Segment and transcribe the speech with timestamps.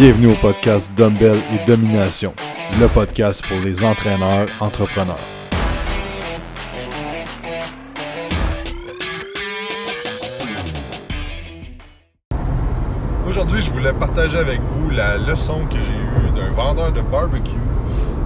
[0.00, 2.32] Bienvenue au podcast Dumbbell et Domination,
[2.80, 5.20] le podcast pour les entraîneurs entrepreneurs.
[13.28, 17.50] Aujourd'hui, je voulais partager avec vous la leçon que j'ai eue d'un vendeur de barbecue.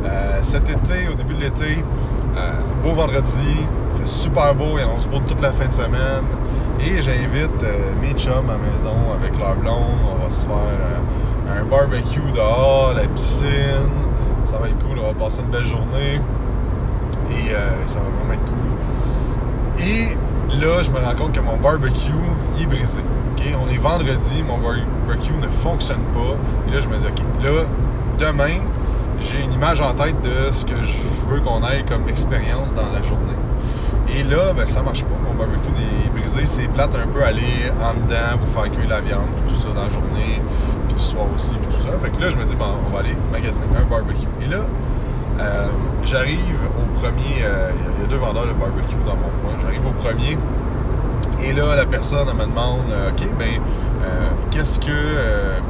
[0.04, 1.84] Euh, cet été, au début de l'été,
[2.36, 2.52] euh,
[2.84, 3.43] beau vendredi,
[3.95, 6.25] il fait super beau, il annonce beau toute la fin de semaine.
[6.87, 9.96] Et j'invite euh, mes chums à la maison avec leur blonde.
[10.12, 13.48] On va se faire euh, un barbecue dehors, la piscine.
[14.45, 16.20] Ça va être cool, on va passer une belle journée.
[17.30, 19.83] Et euh, ça va vraiment être cool.
[19.83, 20.15] Et
[20.60, 22.12] là, je me rends compte que mon barbecue,
[22.60, 23.01] est brisé.
[23.60, 26.37] On est vendredi, mon barbecue ne fonctionne pas.
[26.69, 27.65] Et là, je me dis, OK, là,
[28.19, 28.60] demain,
[29.21, 32.91] j'ai une image en tête de ce que je veux qu'on ait comme expérience dans
[32.93, 33.44] la journée.
[34.09, 35.17] Et là, ben, ça marche pas.
[35.25, 35.71] Mon barbecue
[36.07, 36.47] est brisé.
[36.47, 39.85] C'est plate un peu aller en dedans pour faire cuire la viande, tout ça dans
[39.85, 40.41] la journée,
[40.89, 41.91] puis le soir aussi, puis tout ça.
[42.03, 44.27] Fait que là, je me dis, bon, on va aller magasiner un barbecue.
[44.45, 44.59] Et là,
[45.41, 45.66] euh,
[46.05, 47.43] j'arrive au premier.
[47.43, 49.59] euh, Il y a deux vendeurs de barbecue dans mon coin.
[49.63, 50.39] J'arrive au premier.
[51.43, 53.61] Et là, la personne, me demande euh, OK, ben,
[54.51, 54.93] qu'est-ce que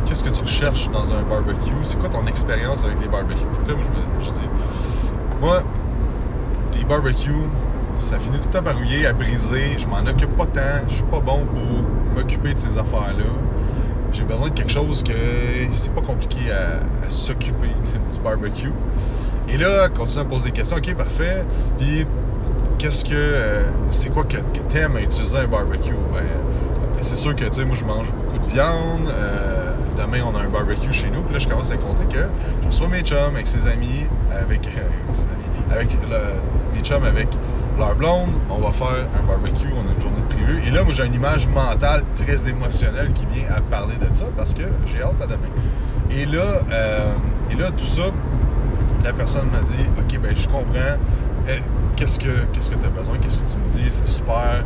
[0.05, 1.73] qu'est-ce que tu recherches dans un barbecue?
[1.85, 3.41] C'est quoi ton expérience avec les barbecues?
[3.55, 3.85] Fait que là, moi,
[4.21, 4.49] je, je dis
[5.41, 5.63] Moi,
[6.77, 7.49] les barbecues,
[7.99, 9.77] ça finit tout le temps par rouiller, à briser.
[9.79, 10.89] Je m'en occupe pas tant.
[10.89, 13.25] Je suis pas bon pour m'occuper de ces affaires-là.
[14.13, 15.13] J'ai besoin de quelque chose que
[15.73, 17.71] c'est pas compliqué à, à s'occuper
[18.13, 18.73] du barbecue.
[19.49, 20.77] Et là, continue à me poser des questions.
[20.77, 21.45] OK, parfait.
[21.79, 22.07] Puis,
[22.79, 23.11] qu'est-ce que.
[23.15, 24.37] euh, c'est quoi que,
[24.69, 25.95] t'aimes à utiliser un barbecue?
[26.13, 26.23] Ben,
[27.01, 29.09] c'est sûr que, tu sais, moi, je mange beaucoup de viande.
[29.11, 31.23] Euh, demain, on a un barbecue chez nous.
[31.23, 32.25] Puis là, je commence à compter que
[32.63, 36.39] je reçois mes chums avec ses amis, avec, avec ses amis, avec le-
[36.75, 37.29] mes avec
[37.79, 38.31] leur blonde.
[38.51, 39.69] On va faire un barbecue.
[39.73, 40.63] On a une journée de prévue.
[40.67, 44.27] Et là, moi, j'ai une image mentale très émotionnelle qui vient à parler de ça
[44.37, 45.49] parce que j'ai hâte à demain.
[46.11, 47.13] Et là, euh,
[47.51, 48.03] et là, tout ça,
[49.05, 50.99] la personne m'a dit Ok, ben je comprends.
[51.49, 51.59] Euh,
[51.97, 53.19] Qu'est-ce que qu'est-ce que tu as besoin?
[53.19, 53.89] Qu'est-ce que tu me dis?
[53.89, 54.65] C'est super.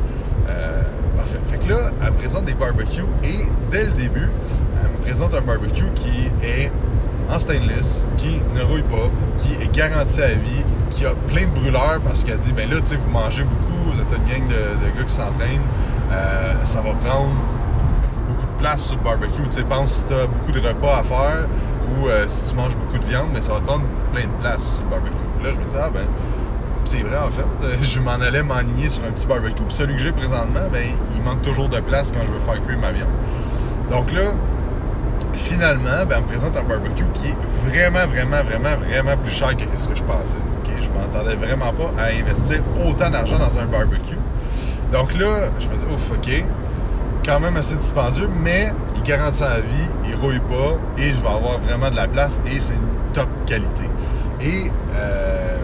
[0.49, 0.83] Euh,
[1.15, 1.39] parfait.
[1.45, 4.31] Fait que là, elle me présente des barbecues et dès le début,
[4.83, 6.73] elle me présente un barbecue qui est
[7.31, 11.51] en stainless, qui ne rouille pas, qui est garanti à vie, qui a plein de
[11.51, 14.49] brûleurs parce qu'elle dit ben là, tu sais, vous mangez beaucoup, vous êtes une gang
[14.49, 15.61] de, gars qui s'entraînent,
[16.13, 17.33] euh, ça va prendre
[18.29, 19.43] beaucoup de place sur le barbecue.
[19.45, 21.47] Tu sais, pense si tu as beaucoup de repas à faire
[21.97, 24.77] ou euh, si tu manges beaucoup de viande, mais ça va prendre plein de place
[24.77, 25.15] sur le barbecue.
[25.37, 26.07] Puis là, je me dis, ah ben,
[26.85, 27.43] c'est vrai en fait.
[27.65, 29.63] Euh, Je m'en allais m'enligner sur un petit barbecue.
[29.63, 30.85] Puis celui que j'ai présentement, ben,
[31.15, 33.11] il manque toujours de place quand je veux faire cuire ma viande.
[33.91, 34.33] Donc là,
[35.35, 37.37] finalement, ben, elle me présente un barbecue qui est
[37.71, 40.39] vraiment, vraiment, vraiment, vraiment plus cher que ce que je pensais.
[40.81, 44.19] Je m'entendais vraiment pas à investir autant d'argent dans un barbecue.
[44.93, 46.45] Donc là, je me dis, ouf, ok,
[47.25, 51.29] quand même assez dispendieux, mais il garantit à vie, il rouille pas et je vais
[51.29, 53.85] avoir vraiment de la place et c'est une top qualité.
[54.41, 55.59] Et, euh,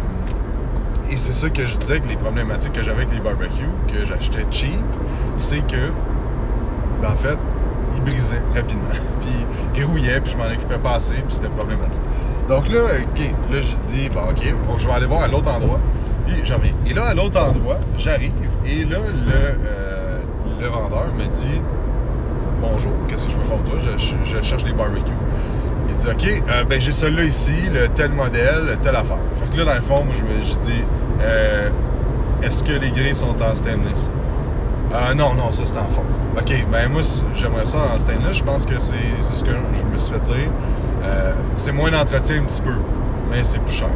[1.17, 4.45] c'est ça que je disais que les problématiques que j'avais avec les barbecues, que j'achetais
[4.51, 4.85] cheap,
[5.37, 5.93] c'est que,
[7.01, 7.39] ben, en fait,
[7.94, 8.84] il brisait rapidement.
[9.21, 9.47] Puis
[9.77, 12.00] il rouillait, puis je m'en occupais pas assez, puis c'était problématique.
[12.49, 15.53] Donc là, OK, là, je dis, bon, OK, bon, je vais aller voir à l'autre
[15.53, 15.81] endroit.
[16.27, 16.72] Puis j'en reviens.
[16.87, 18.31] Et là, à l'autre endroit, j'arrive,
[18.66, 20.19] et là, le, euh,
[20.60, 21.60] le vendeur me dit,
[22.60, 23.81] bonjour, qu'est-ce que je peux faire pour toi?
[23.99, 25.12] Je, je- cherche des barbecues.
[25.88, 29.19] Il dit, OK, euh, ben j'ai celui-là ici, le tel modèle, telle affaire.
[29.37, 30.83] Fait que là, dans le fond, moi, je, me- dis,
[31.22, 31.69] euh,
[32.43, 34.12] est-ce que les grilles sont en stainless?
[34.97, 36.21] Ah non, non, ça c'est en fonte.
[36.38, 37.03] OK, ben moi,
[37.34, 38.37] j'aimerais ça en stainless.
[38.38, 38.94] Je pense que c'est
[39.34, 40.50] ce que je me suis fait dire.
[41.03, 42.77] Euh, c'est moins d'entretien un petit peu,
[43.28, 43.91] mais c'est plus cher.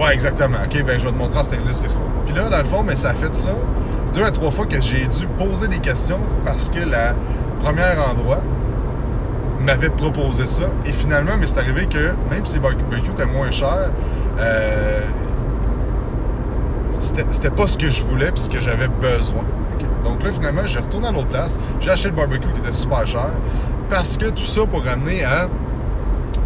[0.00, 0.56] Ouais, exactement.
[0.64, 2.24] OK, ben je vais te montrer en stainless qu'est-ce qu'on a.
[2.24, 3.54] Puis là, dans le fond, mais ça a fait ça
[4.14, 7.14] deux à trois fois que j'ai dû poser des questions parce que la
[7.60, 8.40] première endroit
[9.60, 10.64] m'avait proposé ça.
[10.86, 13.90] Et finalement, mais c'est arrivé que même si barbecue était moins cher,
[14.40, 15.00] euh,
[16.98, 19.44] c'était pas ce que je voulais puis ce que j'avais besoin.
[20.04, 21.56] Donc là, finalement, j'ai retourné à l'autre place.
[21.80, 23.30] J'ai acheté le barbecue qui était super cher
[23.88, 25.48] parce que tout ça pour ramener à.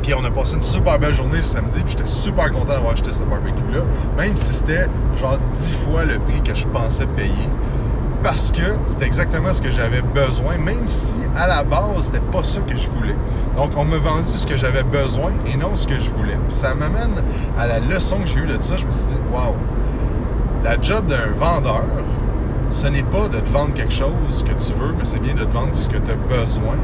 [0.03, 2.93] Puis on a passé une super belle journée le samedi, puis j'étais super content d'avoir
[2.93, 3.83] acheté ce barbecue-là,
[4.17, 7.49] même si c'était genre 10 fois le prix que je pensais payer.
[8.23, 12.43] Parce que c'était exactement ce que j'avais besoin, même si à la base, c'était pas
[12.43, 13.15] ça que je voulais.
[13.57, 16.37] Donc, on m'a vendu ce que j'avais besoin et non ce que je voulais.
[16.49, 17.23] Puis ça m'amène
[17.59, 18.77] à la leçon que j'ai eue de ça.
[18.77, 19.55] Je me suis dit, waouh,
[20.65, 21.85] la job d'un vendeur,
[22.79, 25.45] ce n'est pas de te vendre quelque chose que tu veux, mais c'est bien de
[25.45, 26.77] te vendre ce que tu as besoin.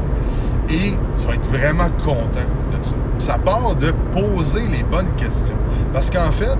[0.69, 2.95] Et tu vas être vraiment content de ça.
[3.17, 5.55] Ça part de poser les bonnes questions.
[5.93, 6.59] Parce qu'en fait,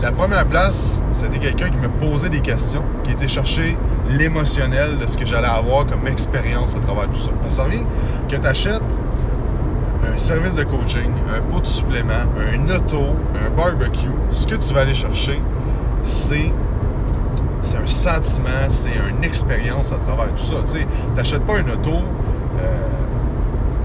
[0.00, 3.76] la première place, c'était quelqu'un qui me posait des questions, qui était chercher
[4.08, 7.30] l'émotionnel de ce que j'allais avoir comme expérience à travers tout ça.
[7.42, 7.68] Parce que ça
[8.28, 8.98] que tu achètes
[10.06, 14.72] un service de coaching, un pot de supplément, un auto, un barbecue, ce que tu
[14.72, 15.40] vas aller chercher,
[16.04, 16.52] c'est
[17.74, 20.56] c'est un sentiment, c'est une expérience à travers tout ça.
[20.66, 20.86] Tu
[21.16, 21.90] n'achètes pas un auto
[22.60, 22.72] euh,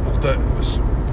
[0.03, 0.27] pour te.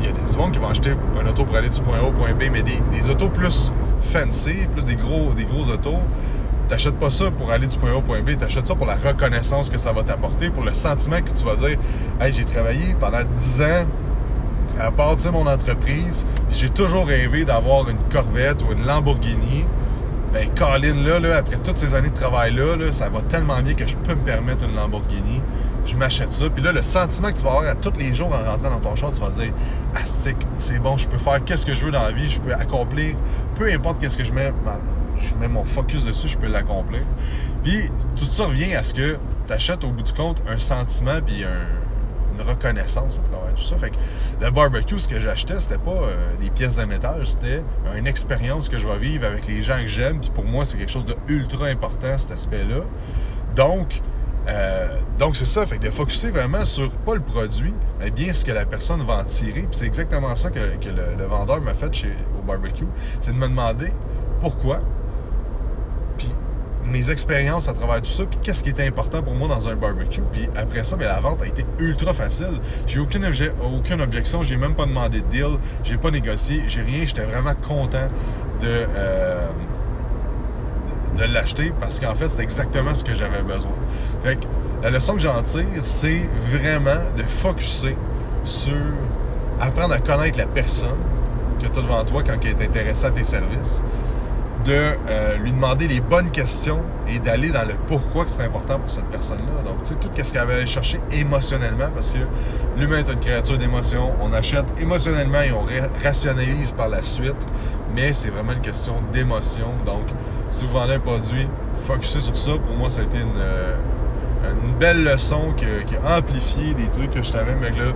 [0.01, 2.03] Il y a des gens qui vont acheter un auto pour aller du point A
[2.03, 6.01] au point B, mais des, autos plus fancy, plus des gros, des gros autos,
[6.69, 8.97] t'achètes pas ça pour aller du point A au point B, t'achètes ça pour la
[8.97, 11.79] reconnaissance que ça va t'apporter, pour le sentiment que tu vas dire
[12.21, 13.87] Hey, j'ai travaillé pendant 10 ans
[14.79, 19.65] à bâtir mon entreprise, j'ai toujours rêvé d'avoir une Corvette ou une Lamborghini
[20.37, 23.87] ben Colin, là, après toutes ces années de travail-là, là, ça va tellement bien que
[23.87, 25.41] je peux me permettre une Lamborghini.
[25.87, 26.51] Je m'achète ça.
[26.51, 28.81] Puis là, le sentiment que tu vas avoir à tous les jours en rentrant dans
[28.81, 29.55] ton char, tu vas dire
[29.95, 32.53] Ah, c'est bon, je peux faire qu'est-ce que je veux dans la vie, je peux
[32.53, 33.15] accomplir,
[33.55, 34.53] peu importe qu'est-ce que je mets,
[35.23, 37.01] je mets mon focus dessus, je peux l'accomplir.
[37.65, 39.17] Puis tout ça revient à ce que
[39.47, 41.86] tu achètes au bout du compte un sentiment puis un
[42.43, 43.77] reconnaissance à travers tout ça.
[43.77, 43.97] Fait que
[44.41, 47.63] le barbecue, ce que j'achetais, c'était pas euh, des pièces de métal, c'était
[47.97, 50.21] une expérience que je vais vivre avec les gens que j'aime.
[50.21, 52.83] Puis pour moi, c'est quelque chose de ultra important, cet aspect-là.
[53.55, 54.01] Donc,
[54.49, 58.33] euh, donc c'est ça, fait que de focuser vraiment sur pas le produit, mais bien
[58.33, 59.63] ce que la personne va en tirer.
[59.63, 62.87] Puis c'est exactement ça que, le, le, vendeur m'a fait chez, au barbecue.
[63.21, 63.93] C'est de me demander
[64.41, 64.81] pourquoi
[66.91, 69.77] mes expériences à travers tout ça, puis qu'est-ce qui était important pour moi dans un
[69.77, 70.23] barbecue.
[70.33, 72.61] Puis après ça, mais la vente a été ultra facile.
[72.87, 73.27] J'ai aucune,
[73.63, 77.05] aucune objection, j'ai même pas demandé de deal, j'ai pas négocié, j'ai rien.
[77.05, 78.09] J'étais vraiment content
[78.61, 79.47] de, euh,
[81.17, 83.73] de, l'acheter parce qu'en fait, c'est exactement ce que j'avais besoin.
[84.23, 84.47] Fait que
[84.83, 87.97] la leçon que j'en tire, c'est vraiment de focuser
[88.45, 88.77] sur
[89.61, 90.99] apprendre à connaître la personne
[91.61, 93.83] que tu as devant toi quand elle est intéressée à tes services
[94.67, 98.81] de euh, lui demander les bonnes questions et d'aller dans le pourquoi que c'est important
[98.81, 99.63] pour cette personne-là.
[99.63, 102.19] Donc, tu sais, tout ce qu'elle va aller chercher émotionnellement, parce que
[102.77, 104.13] l'humain est une créature d'émotion.
[104.21, 105.65] On achète émotionnellement et on
[106.03, 107.47] rationalise par la suite,
[107.95, 109.69] mais c'est vraiment une question d'émotion.
[109.85, 110.07] Donc,
[110.51, 111.47] si vous vendez un produit,
[111.83, 112.53] focussez sur ça.
[112.53, 113.77] Pour moi, ça a été une, euh,
[114.51, 117.93] une belle leçon qui a amplifié des trucs que je savais, mais là,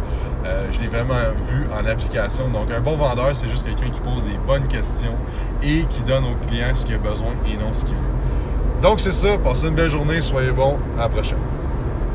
[0.47, 1.15] euh, je l'ai vraiment
[1.49, 2.49] vu en application.
[2.49, 5.15] Donc, un bon vendeur, c'est juste quelqu'un qui pose des bonnes questions
[5.63, 8.81] et qui donne au client ce qu'il a besoin et non ce qu'il veut.
[8.83, 9.39] Donc, c'est ça.
[9.39, 10.23] Passez une belle journée.
[10.23, 10.79] Soyez bons.
[10.97, 11.39] À la prochaine.